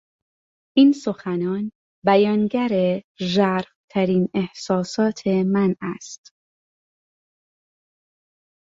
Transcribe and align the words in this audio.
این 0.77 0.91
سخنان 0.93 1.71
بیانگر 2.05 3.01
ژرف 3.19 3.73
ترین 3.91 4.29
احساسات 4.33 5.27
من 5.27 5.75
است. 5.81 6.29